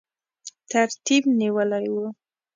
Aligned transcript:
ترتیب 0.71 1.23
نیولی 1.39 1.85
وو. 1.93 2.05